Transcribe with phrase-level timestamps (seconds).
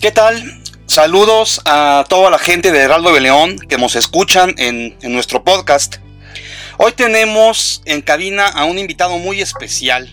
[0.00, 0.62] ¿Qué tal?
[0.86, 5.96] Saludos a toda la gente de Heraldo de León que nos escuchan en, nuestro podcast.
[6.78, 10.10] Hoy tenemos en cabina a un invitado muy especial.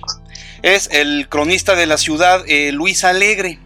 [0.62, 3.60] Es el cronista de la ciudad, eh, Luis Alegre.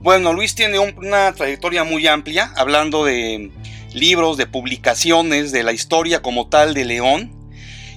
[0.00, 3.52] Bueno, Luis tiene una trayectoria muy amplia, hablando de
[3.92, 7.30] libros, de publicaciones, de la historia como tal de León.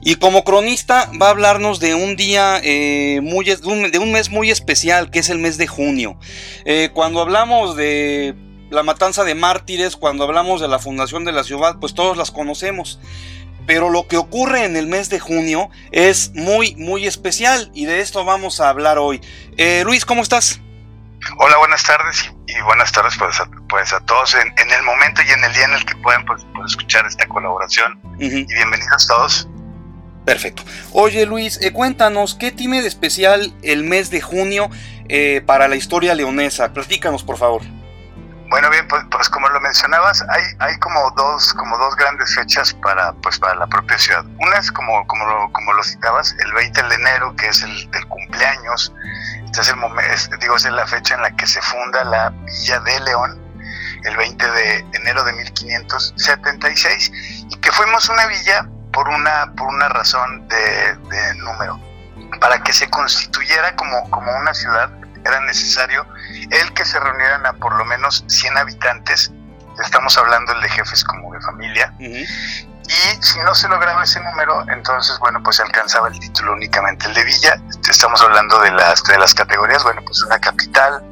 [0.02, 4.52] Y como cronista va a hablarnos de un día, eh, muy, de un, mes muy
[4.52, 6.20] especial, que es el mes de junio.
[6.66, 8.36] Eh, cuando hablamos de
[8.70, 12.32] la matanza de mártires, cuando hablamos de la fundación de la ciudad, pues todos las
[12.32, 13.00] conocemos.
[13.66, 18.00] Pero lo que ocurre en el mes de junio es muy, muy especial y de
[18.00, 19.20] esto vamos a hablar hoy.
[19.58, 20.62] Eh, Luis, ¿cómo estás?
[21.40, 25.32] Hola, buenas tardes y, buenas tardes pues a, pues a todos en, el momento y
[25.32, 28.00] en el día en el que pueden pues, pues escuchar esta colaboración.
[28.20, 29.50] Y bienvenidos todos.
[30.28, 30.64] Perfecto.
[30.92, 34.70] Oye Luis, eh, cuéntanos, ¿qué tiene de especial el mes de junio
[35.08, 36.74] eh, para la historia leonesa?
[36.74, 37.62] Platícanos, por favor.
[38.50, 42.74] Bueno, bien, pues, pues, como lo mencionabas, hay, hay como dos, como dos grandes fechas
[42.74, 44.26] para, pues, para la propia ciudad.
[44.40, 47.90] Una es como, como, lo, como lo citabas, el 20 de enero, que es el
[47.92, 48.94] del cumpleaños.
[49.46, 52.82] Este es el momento, digo, es la fecha en la que se funda la Villa
[52.82, 53.42] de León,
[54.04, 57.12] el 20 de enero de 1576,
[57.50, 58.68] y que fuimos una villa
[58.98, 61.80] por una, por una razón de, número.
[62.42, 64.90] Para que se constituyera como, como una ciudad
[65.24, 66.04] era necesario
[66.50, 69.32] el que se reunieran a por lo menos 100 habitantes,
[69.84, 75.20] estamos hablando de jefes como de familia, y si no se lograba ese número, entonces,
[75.20, 79.20] bueno, pues se alcanzaba el título únicamente el de villa, estamos hablando de las, de
[79.20, 81.04] las categorías, bueno, pues una capital,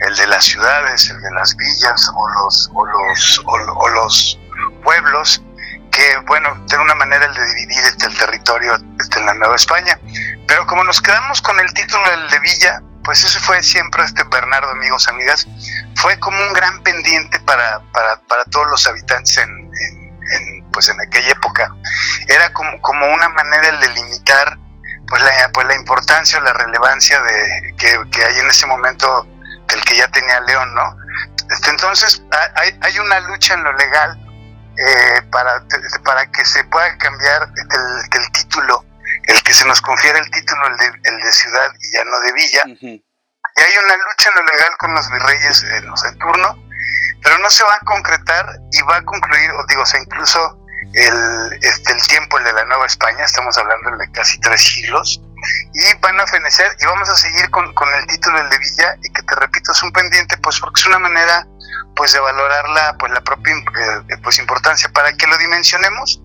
[0.00, 4.38] el de las ciudades, el de las villas o los, o los, o los
[4.82, 5.42] pueblos,
[6.00, 9.54] que, bueno, de una manera el de dividir este, el territorio este, en la Nueva
[9.54, 9.98] España.
[10.48, 14.24] Pero como nos quedamos con el título del de Villa, pues eso fue siempre, este
[14.24, 15.46] Bernardo, amigos, amigas,
[15.96, 19.70] fue como un gran pendiente para, para, para todos los habitantes en,
[20.72, 21.70] pues en aquella época.
[22.28, 24.58] Era como, como una manera de limitar
[25.06, 29.26] pues la, pues la importancia o la relevancia de, que, que hay en ese momento
[29.68, 30.96] del que ya tenía León, ¿no?
[31.50, 32.22] Este, entonces
[32.54, 34.19] hay, hay una lucha en lo legal
[34.80, 35.62] eh, para,
[36.04, 38.82] para que se pueda cambiar el, título,
[39.24, 42.18] el que se nos confiera el título, el de, el de ciudad y ya no
[42.20, 42.62] de villa.
[42.64, 46.56] Y hay una lucha en lo legal con los virreyes en, los, turno,
[47.22, 50.58] pero no se va a concretar y va a concluir, o digo, o sea, incluso
[50.94, 55.20] el, este, el tiempo, el de la Nueva España, estamos hablando de casi tres siglos,
[55.74, 58.94] y van a fenecer y vamos a seguir con, con el título el de Villa,
[59.02, 61.46] y que te repito, es un pendiente, pues porque es una manera
[61.96, 64.88] pues de valorar la, pues, la propia eh, pues, importancia.
[64.92, 66.22] Para que lo dimensionemos,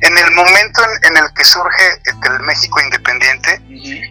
[0.00, 3.60] en el momento en, el que surge el México independiente,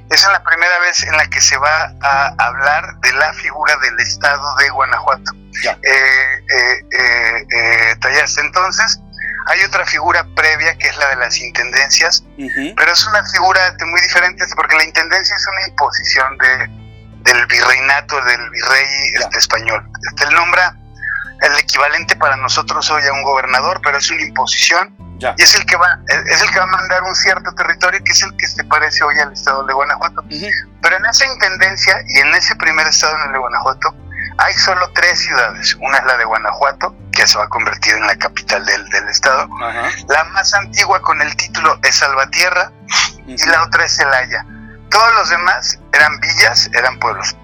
[0.10, 4.00] es la primera vez en la que se va a hablar de la figura del
[4.00, 5.32] Estado de Guanajuato.
[5.82, 7.96] Eh, eh,
[8.38, 9.00] entonces,
[9.48, 12.24] hay otra figura previa que es la de las intendencias,
[12.76, 16.70] pero es una figura muy diferente porque la intendencia es una imposición de,
[17.28, 19.86] del virreinato, del virrey este, español.
[20.10, 20.76] Este, él nombra
[21.42, 25.66] el equivalente para nosotros hoy a un gobernador, pero es una imposición y es el
[25.66, 28.48] que va es el que va a mandar un cierto territorio que es el que
[28.48, 30.24] se parece hoy al estado de Guanajuato.
[30.30, 33.96] Pero en esa intendencia y en ese primer estado en el de Guanajuato
[34.38, 35.76] hay solo tres ciudades.
[35.80, 39.08] Una es la de Guanajuato, que se va a convertir en la capital del, del
[39.10, 39.48] estado.
[40.08, 42.72] La más antigua con el título es Salvatierra
[43.26, 44.46] y la otra es Celaya.
[44.90, 47.36] Todos los demás eran villas, eran pueblos.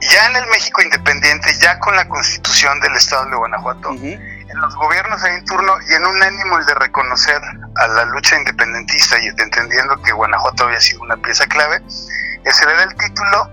[0.00, 4.74] Ya en el México independiente, ya con la constitución del Estado de Guanajuato, en los
[4.76, 7.40] gobiernos en turno y en un ánimo el de reconocer
[7.76, 12.74] a la lucha independentista y entendiendo que Guanajuato había sido una pieza clave, se le
[12.74, 13.50] da el título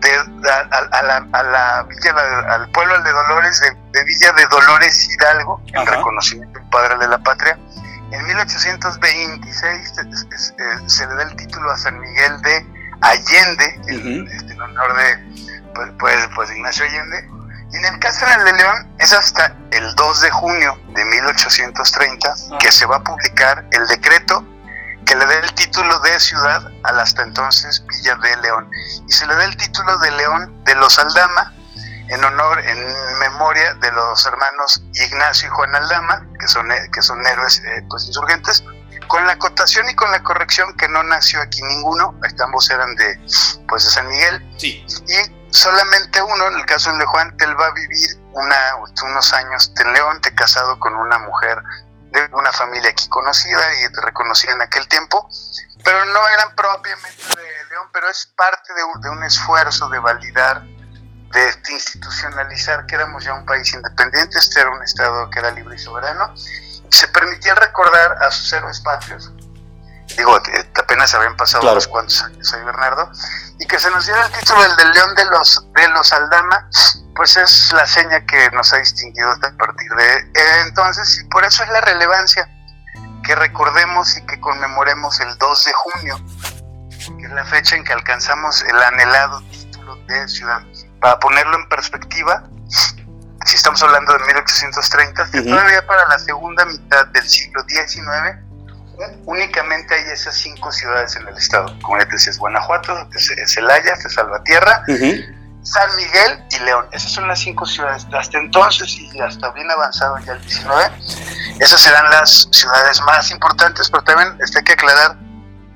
[0.00, 2.14] de, a, la, villa,
[2.48, 7.18] al pueblo de Dolores, de, Villa de Dolores Hidalgo, en reconocimiento del padre de la
[7.18, 7.58] patria.
[8.14, 12.66] En 1826 eh, se le da el título a San Miguel de
[13.00, 15.16] Allende, este, en honor de
[15.74, 17.28] pues, pues, pues Ignacio Allende.
[17.72, 22.58] Y en el caso de León es hasta el 2 de junio de 1830 ah.
[22.60, 24.46] que se va a publicar el decreto
[25.04, 28.70] que le dé el título de ciudad a la hasta entonces Villa de León.
[29.08, 31.52] Y se le da el título de León de los Aldama
[32.08, 37.26] en honor, en memoria de los hermanos Ignacio y Juan Aldama, que son, que son
[37.26, 38.62] héroes eh, pues, insurgentes,
[39.08, 43.16] con la acotación y con la corrección que no nació aquí ninguno, ambos eran de,
[43.68, 44.54] pues, de San Miguel.
[44.58, 44.84] Sí.
[45.08, 48.56] Y solamente uno, en el caso de Juan, él va a vivir una,
[49.04, 51.62] unos años en León, te casado con una mujer
[52.10, 55.28] de una familia aquí conocida y reconocida en aquel tiempo,
[55.84, 59.98] pero no eran propiamente de León, pero es parte de un, de un esfuerzo de
[59.98, 60.62] validar
[61.34, 65.74] de institucionalizar que éramos ya un país independiente, este era un Estado que era libre
[65.74, 66.32] y soberano,
[66.90, 69.32] se permitía recordar a sus héroes patrios,
[70.16, 70.40] digo,
[70.76, 73.10] apenas habían pasado unos cuantos años ahí, Bernardo,
[73.58, 76.68] y que se nos diera el título del, del León de los, de los Aldama,
[77.16, 81.44] pues es la seña que nos ha distinguido a partir de eh, entonces, y por
[81.44, 82.48] eso es la relevancia
[83.24, 86.16] que recordemos y que conmemoremos el 2 de junio,
[87.18, 90.62] que es la fecha en que alcanzamos el anhelado título de ciudad.
[91.04, 92.44] Para ponerlo en perspectiva,
[93.44, 98.38] si estamos hablando de 1830, todavía para la segunda mitad del siglo XIX,
[99.26, 101.78] únicamente hay esas cinco ciudades en el estado.
[101.82, 104.82] Como ya te decía, es Guanajuato, es, Celaya, es Salvatierra,
[105.62, 106.86] San Miguel y León.
[106.90, 108.06] Esas son las cinco ciudades.
[108.10, 110.90] Hasta entonces y hasta bien avanzado ya el 19,
[111.60, 115.18] esas serán las ciudades más importantes, pero también hay que aclarar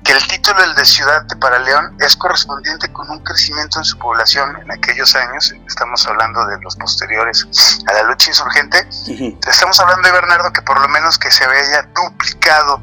[0.03, 3.97] que el título del de ciudad para León es correspondiente con un crecimiento en su
[3.97, 7.47] población en aquellos años, estamos hablando de los posteriores
[7.87, 8.87] a la lucha insurgente,
[9.47, 12.81] estamos hablando de Bernardo que por lo menos que se había duplicado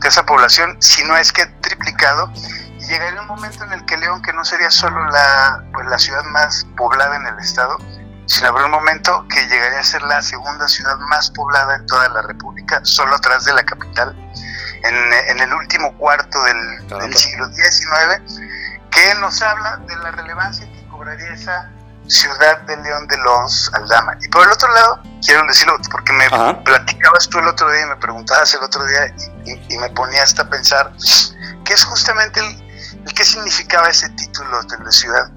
[0.00, 3.96] de esa población, si no es que triplicado, y llegaría un momento en el que
[3.96, 7.76] León, que no sería solo la, pues, la ciudad más poblada en el estado,
[8.26, 12.08] sino habrá un momento que llegaría a ser la segunda ciudad más poblada en toda
[12.10, 14.14] la República, solo atrás de la capital,
[14.82, 18.40] en, en el último cuarto del, del siglo XIX,
[18.90, 21.70] que nos habla de la relevancia que cobraría esa
[22.08, 24.16] Ciudad de León de los Aldama.
[24.22, 26.28] Y por el otro lado, quiero decirlo, porque me
[26.64, 29.14] platicabas tú el otro día y me preguntabas el otro día
[29.44, 30.90] y, me ponías a pensar,
[31.64, 35.30] ¿qué es justamente el, el qué significaba ese título de la ciudad?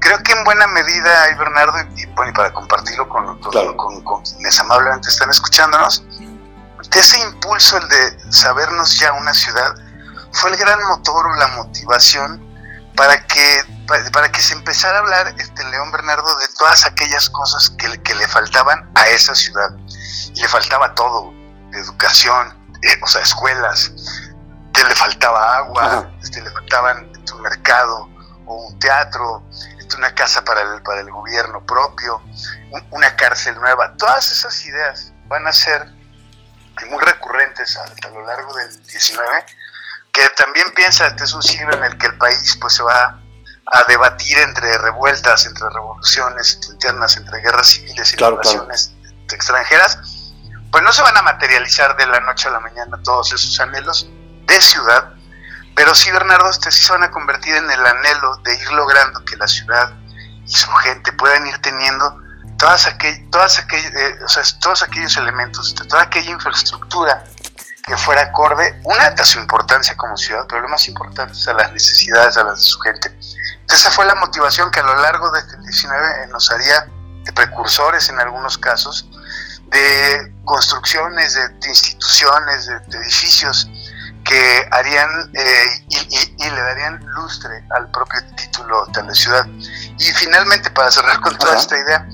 [0.00, 5.08] Creo que en buena medida, y Bernardo, y, para compartirlo con, con, con, quienes amablemente
[5.08, 6.04] están escuchándonos,
[6.94, 9.74] ese impulso, el de sabernos ya una ciudad,
[10.32, 12.46] fue el gran motor o la motivación
[12.96, 13.62] para que
[14.12, 18.14] para, que se empezara a hablar este León Bernardo de todas aquellas cosas que, que
[18.14, 19.70] le faltaban a esa ciudad.
[20.34, 21.32] Y le faltaba todo,
[21.72, 23.92] educación, eh, o sea, escuelas,
[24.72, 28.08] que le faltaba agua, este, le faltaban este, un mercado
[28.46, 29.42] o un teatro,
[29.78, 32.22] este, una casa para el, para el gobierno propio,
[32.90, 33.94] una cárcel nueva.
[33.96, 35.97] Todas esas ideas van a ser
[36.86, 39.44] muy recurrentes a, a lo largo del 19,
[40.12, 43.20] que también piensa que es un siglo en el que el país pues se va
[43.70, 48.40] a debatir entre revueltas, entre revoluciones internas, entre guerras civiles y claro,
[49.30, 49.98] extranjeras,
[50.70, 54.08] pues no se van a materializar de la noche a la mañana todos esos anhelos
[54.46, 55.12] de ciudad,
[55.78, 59.24] pero sí, Bernardo, este sí se van a convertir en el anhelo de ir logrando
[59.24, 59.92] que la ciudad
[60.44, 62.20] y su gente puedan ir teniendo
[62.58, 67.24] todas aquel, todas aquel, eh, o sea, todos aquellos elementos, toda aquella infraestructura
[67.84, 71.54] que fuera acorde, una de su importancia como ciudad, pero lo más importante es a
[71.54, 73.18] las necesidades a las de su gente.
[73.68, 76.86] Esa fue la motivación que a lo largo de este 19 nos haría
[77.24, 79.08] de precursores en algunos casos,
[79.66, 83.68] de construcciones, de, instituciones, de, edificios
[84.24, 89.46] que harían eh, y, le darían lustre al propio título de la ciudad.
[89.98, 92.06] Y finalmente, para cerrar con toda esta idea,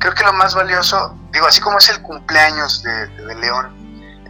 [0.00, 3.76] creo que lo más valioso, digo, así como es el cumpleaños de, de León,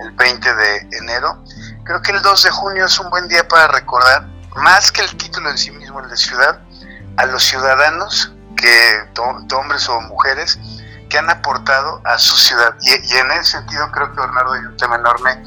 [0.01, 1.43] el 20 de enero,
[1.85, 4.27] creo que el 2 de junio es un buen día para recordar,
[4.57, 6.61] más que el título en sí mismo, el de ciudad,
[7.17, 9.09] a los ciudadanos, que
[9.55, 10.59] hombres o mujeres,
[11.09, 12.75] que han aportado a su ciudad.
[12.83, 15.43] Y, en ese sentido creo que Bernardo hay un tema enorme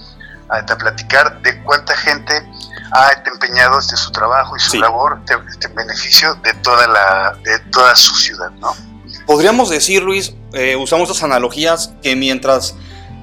[0.50, 2.46] a, platicar de cuánta gente
[2.92, 7.96] ha empeñado desde su trabajo y su labor en beneficio de toda la de toda
[7.96, 8.76] su ciudad, ¿no?
[9.26, 12.76] Podríamos decir, Luis, eh, usamos estas analogías que mientras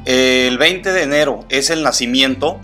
[0.07, 2.61] eh, el 20 de enero es el nacimiento,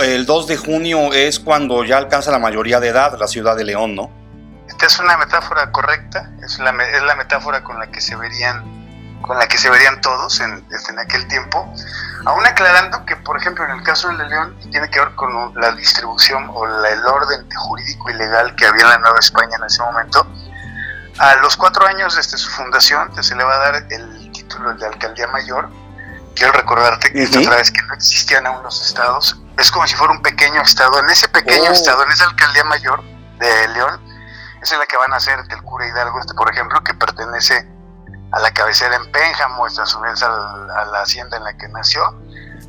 [0.00, 3.64] el 2 de junio es cuando ya alcanza la mayoría de edad la ciudad de
[3.64, 4.10] León, ¿no?
[4.68, 8.78] Esta es una metáfora correcta, es la, es la metáfora con la que se verían
[9.22, 10.52] con la que se verían todos en,
[10.88, 11.70] en aquel tiempo,
[12.24, 15.72] aún aclarando que, por ejemplo, en el caso de León tiene que ver con la
[15.72, 19.82] distribución o el orden jurídico y legal que había en la Nueva España en ese
[19.82, 20.26] momento.
[21.18, 24.86] A los cuatro años desde su fundación se le va a dar el título de
[24.86, 25.68] alcaldía mayor.
[26.34, 29.40] Quiero recordarte que otra vez que no existían aún los estados.
[29.58, 31.00] Es como si fuera un pequeño estado.
[31.00, 31.72] En ese pequeño oh.
[31.72, 33.02] estado, en esa alcaldía mayor
[33.40, 34.00] de León,
[34.62, 37.66] es la que van a hacer del cura Hidalgo, este, por ejemplo, que pertenece
[38.32, 42.02] a la cabecera en Pénjamo, a su vez a la, hacienda en la que nació.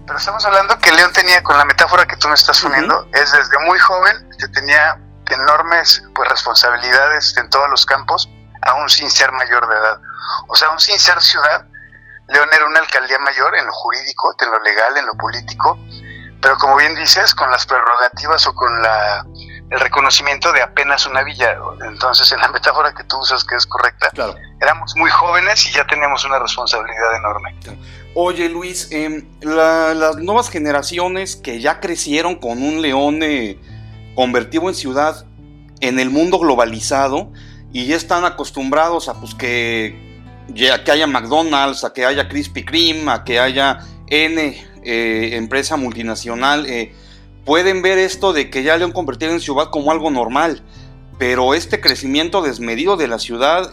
[0.08, 3.32] Pero estamos hablando que León tenía, con la metáfora que tú me estás poniendo, es
[3.32, 4.98] desde muy joven, que tenía
[5.29, 8.27] enormes pues, responsabilidades en todos los campos,
[8.62, 10.00] aún sin ser mayor de edad.
[10.48, 11.66] O sea, aún sin ser ciudad,
[12.28, 15.80] León era una alcaldía mayor en lo jurídico, en lo legal, en lo político,
[16.42, 19.25] pero como bien dices, con las prerrogativas o con la
[19.70, 21.58] el reconocimiento de apenas una villa.
[21.86, 24.10] Entonces, en la metáfora que tú usas, que es correcta,
[24.60, 27.56] éramos muy jóvenes y ya teníamos una responsabilidad enorme.
[28.16, 33.60] Oye Luis, em, las nuevas generaciones que ya crecieron con un león eh,
[34.16, 35.25] convertido en ciudad
[35.82, 37.32] en el mundo globalizado
[37.72, 40.24] y ya están acostumbrados a pues que,
[40.56, 46.66] que haya McDonald's, a que haya Krispy Kreme, a que haya N eh, empresa multinacional,
[46.66, 46.94] eh,
[47.46, 50.64] pueden ver esto de que ya León convertido en ciudad como algo normal,
[51.18, 53.70] pero este crecimiento desmedido de la ciudad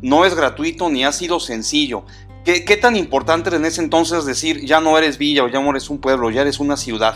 [0.00, 2.04] no es gratuito ni ha sido sencillo.
[2.44, 5.88] ¿Qué, tan importante en ese entonces decir ya no eres villa o ya no eres
[5.90, 7.14] un pueblo, ya eres una ciudad?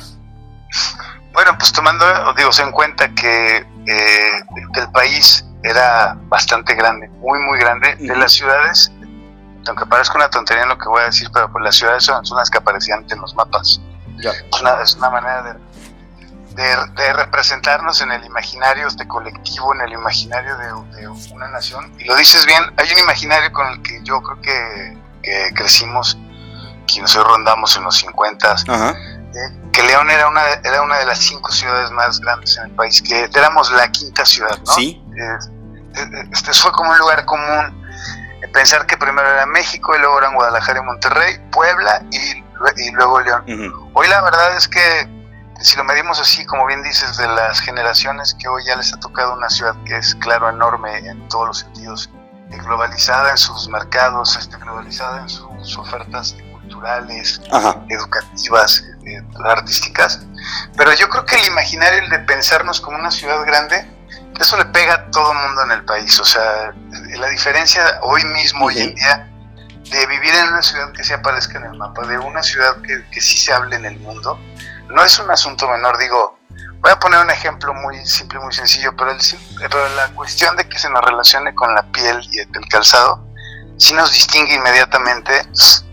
[1.33, 2.05] Bueno, pues tomando,
[2.37, 4.31] digo, en cuenta que eh,
[4.77, 8.91] el país era bastante grande, muy, muy grande, de las ciudades,
[9.67, 12.25] aunque parezca una tontería en lo que voy a decir, pero pues las ciudades son,
[12.25, 13.81] son las que aparecían en los mapas.
[14.19, 14.31] Ya.
[14.31, 15.55] Es, una, es una manera de
[16.57, 21.93] de, representarnos en el imaginario este colectivo, en el imaginario de, una nación.
[21.99, 26.17] Y lo dices bien, hay un imaginario con el que yo creo que, crecimos,
[26.87, 28.95] quienes hoy rondamos en los 50, eh,
[29.73, 33.03] que León era una, era una de las cinco ciudades más grandes en el país,
[33.03, 34.73] que éramos la quinta ciudad, ¿no?
[34.73, 35.03] Sí.
[36.33, 37.87] Este fue como un lugar común
[38.53, 42.45] pensar que primero era México y luego eran Guadalajara y Monterrey, Puebla y,
[42.76, 43.91] y luego León.
[43.95, 45.09] Hoy la verdad es que
[45.61, 49.00] si lo medimos así, como bien dices, de las generaciones que hoy ya les ha
[49.00, 52.11] tocado una ciudad que es, claro, enorme en todos los sentidos,
[52.50, 57.41] eh, globalizada en sus mercados, este, globalizada en sus ofertas culturales,
[57.88, 60.21] educativas, eh, artísticas.
[60.76, 63.96] Pero yo creo que el imaginario, el de pensarnos como una ciudad grande,
[64.40, 66.19] eso le pega a todo el mundo en el país.
[66.21, 66.73] O sea,
[67.19, 69.31] la diferencia hoy mismo, hoy en día,
[69.90, 73.05] de vivir en una ciudad que se aparezca en el mapa, de una ciudad que,
[73.11, 74.38] que sí se hable en el mundo,
[74.88, 76.38] no es un asunto menor, digo,
[76.81, 80.78] voy a poner un ejemplo muy simple, muy sencillo, pero, el, la cuestión de que
[80.78, 83.25] se nos relacione con la piel y el calzado,
[83.78, 85.43] sí nos distingue inmediatamente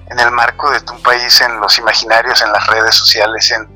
[0.07, 3.67] en el marco de un país, en los imaginarios, en las redes sociales, en,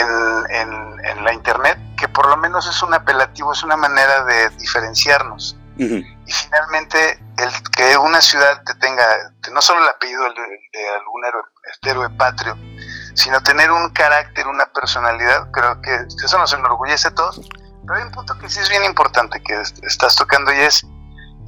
[0.00, 5.56] en, la internet, que por lo menos es un apelativo, es una manera de diferenciarnos.
[5.78, 9.04] Y finalmente, el que una ciudad te tenga
[9.52, 10.30] no solo el apellido de,
[10.72, 11.42] de algún héroe,
[11.82, 12.56] héroe patrio,
[13.14, 17.40] sino tener un carácter, una personalidad, creo que eso nos enorgullece a todos.
[17.86, 20.84] Pero hay un punto que sí es bien importante que estás tocando y es,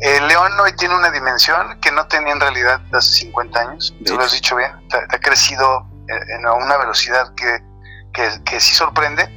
[0.00, 4.16] el León hoy tiene una dimensión que no tenía en realidad hace 50 años, tú
[4.16, 7.58] lo has dicho bien, ha, crecido en una velocidad que,
[8.12, 9.28] que, que sí sorprende,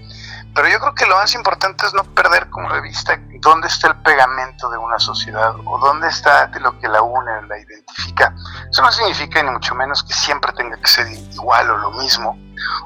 [0.54, 3.96] pero yo creo que lo más importante es no perder como revista dónde está el
[4.02, 8.36] pegamento de una sociedad o dónde está de lo que la une, la identifica.
[8.70, 12.38] Eso no significa ni mucho menos que siempre tenga que ser igual o lo mismo,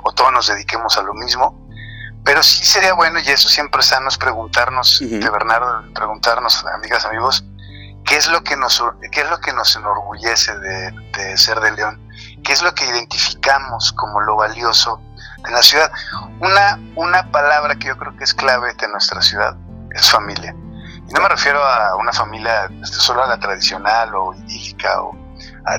[0.04, 1.68] o todos nos dediquemos a lo mismo,
[2.24, 7.44] pero sí sería bueno, y eso siempre es sano, preguntarnos, de Bernardo, preguntarnos, amigas, amigos,
[8.06, 11.72] ¿qué es lo que nos, qué es lo que nos enorgullece de, de ser de
[11.72, 12.01] León?
[12.44, 15.01] ¿Qué es lo que identificamos como lo valioso
[15.48, 15.92] en la ciudad.
[16.40, 19.56] Una, una palabra que yo creo que es clave de nuestra ciudad
[19.92, 20.56] es familia.
[21.08, 25.02] Y no me refiero a una familia este, solo a la tradicional o idílica.
[25.02, 25.16] O,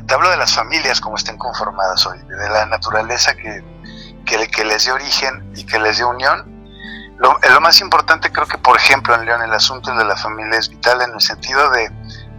[0.06, 3.64] te hablo de las familias como estén conformadas hoy, de la naturaleza que,
[4.25, 6.54] que, que les dio origen y que les dio unión.
[7.18, 10.58] Lo, lo, más importante creo que, por ejemplo, en León el asunto de la familia
[10.58, 11.88] es vital en el sentido de,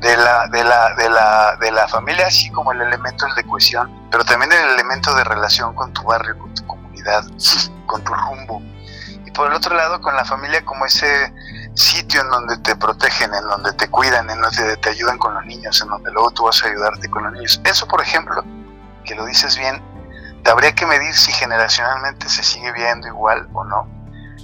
[0.02, 3.92] de, la, de, la, de, la, de la familia, así como el elemento de cohesión,
[4.12, 6.66] pero también el elemento de relación con tu barrio, con tu
[7.86, 8.62] con tu rumbo.
[9.26, 11.34] Y por el otro lado, con la familia como ese
[11.74, 15.46] sitio en donde te protegen, en donde te cuidan, en donde te ayudan con los
[15.46, 17.62] niños, en donde luego tú vas a ayudarte con los niños.
[17.64, 18.44] Eso, por ejemplo,
[19.06, 19.82] que lo dices bien,
[20.44, 23.88] te habría que medir si generacionalmente se sigue viendo igual o no,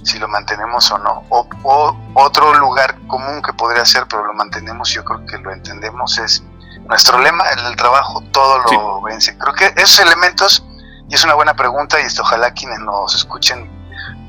[0.02, 1.24] si lo mantenemos o no.
[1.30, 6.18] O, otro lugar común que podría ser, pero lo mantenemos, yo creo que lo entendemos,
[6.18, 6.42] es
[6.88, 9.36] nuestro lema, en el trabajo todo lo vence.
[9.38, 10.63] Creo que esos elementos
[11.08, 13.70] y es una buena pregunta y esto, ojalá quienes nos escuchen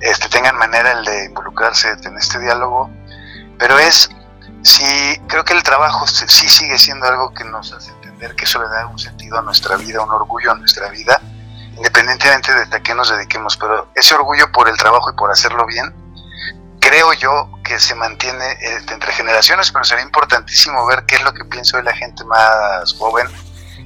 [0.01, 2.89] este, tengan manera de involucrarse en este diálogo.
[3.57, 4.09] Pero es,
[4.63, 8.61] si creo que el trabajo sí sigue siendo algo que nos hace entender que eso
[8.61, 11.21] le da un sentido a nuestra vida, un orgullo a nuestra vida,
[11.77, 13.57] independientemente de a qué nos dediquemos.
[13.57, 15.93] Pero ese orgullo por el trabajo y por hacerlo bien,
[16.79, 21.33] creo yo que se mantiene este, entre generaciones, pero sería importantísimo ver qué es lo
[21.33, 23.27] que piensa hoy la gente más joven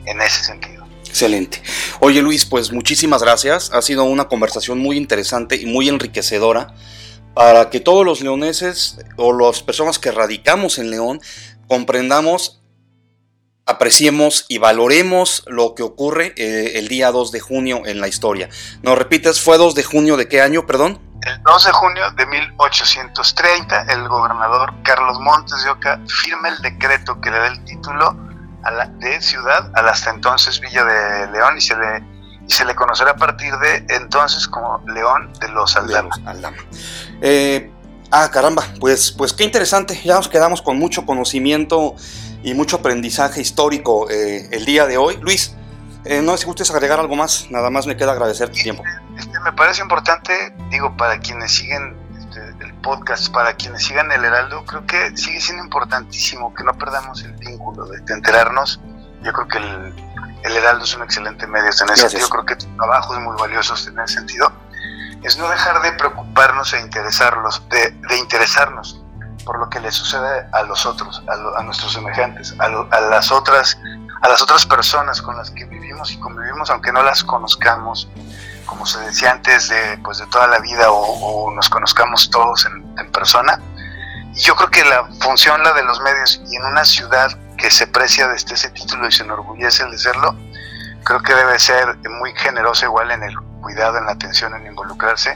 [0.06, 0.79] en ese sentido.
[1.10, 1.62] Excelente.
[2.00, 3.72] Oye Luis, pues muchísimas gracias.
[3.74, 6.74] Ha sido una conversación muy interesante y muy enriquecedora
[7.34, 11.20] para que todos los leoneses o las personas que radicamos en León
[11.68, 12.62] comprendamos,
[13.66, 18.50] apreciemos y valoremos lo que ocurre eh, el día 2 de junio en la historia.
[18.84, 21.10] ¿Nos repites, fue 2 de junio de qué año, perdón?
[21.22, 27.20] el 2 de junio de 1830, el gobernador Carlos Montes de Oca firma el decreto
[27.20, 28.29] que le da el título
[28.64, 32.04] a la, de ciudad a la hasta entonces Villa de León y se le,
[32.48, 36.16] y se le conocerá a partir de entonces como León de los Aldama.
[36.26, 36.58] Aldama.
[37.22, 37.72] Eh,
[38.12, 41.96] ah, caramba, pues, pues qué interesante, ya nos quedamos con mucho conocimiento
[42.44, 45.18] y mucho aprendizaje histórico eh, el día de hoy.
[45.22, 45.56] Luis,
[46.06, 48.84] eh, no sé si gustes agregar algo más, nada más me queda agradecer tu tiempo.
[49.18, 51.99] Este, me parece importante, digo, para quienes siguen
[52.30, 56.74] este, el podcast, para quienes sigan el Heraldo, creo que sigue siendo importantísimo que no
[56.74, 58.80] perdamos el vínculo de, enterarnos.
[59.24, 62.66] Yo creo que el, Heraldo es un excelente medio en ese sentido, creo que tu
[62.78, 64.52] trabajo es muy valioso en ese sentido.
[65.24, 69.02] Es no dejar de preocuparnos e interesarlos, de, de interesarnos
[69.46, 73.80] por lo que le sucede a los otros, a, nuestros semejantes, a, a, las otras,
[74.22, 78.10] a las otras personas con las que vivimos y convivimos, aunque no las conozcamos,
[78.70, 83.12] como se decía antes, de, pues de toda la vida o, nos conozcamos todos en,
[83.12, 83.60] persona.
[84.36, 87.72] Y yo creo que la función, la de los medios, y en una ciudad que
[87.72, 90.36] se precia desde ese título y se enorgullece de serlo,
[91.04, 95.36] creo que debe ser muy generosa igual en el cuidado, en la atención, en involucrarse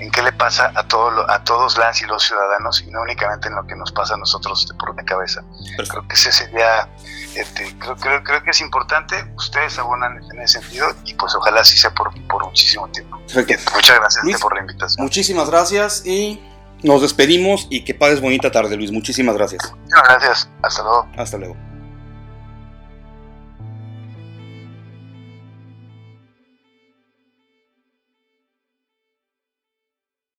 [0.00, 3.48] en qué le pasa a, todo a todos las y los ciudadanos y no únicamente
[3.48, 5.42] en lo que nos pasa a nosotros por la cabeza.
[5.76, 6.88] Creo que ese sería,
[7.34, 11.60] este, creo, creo, creo, que es importante, ustedes abonan en ese sentido y pues ojalá
[11.60, 13.18] así sea por, por muchísimo tiempo.
[13.74, 15.04] Muchas gracias por la invitación.
[15.04, 16.42] Muchísimas gracias y
[16.82, 19.62] nos despedimos y que pases bonita tarde Luis, muchísimas gracias.
[19.82, 21.08] Muchas gracias, hasta luego.
[21.16, 21.69] Hasta luego.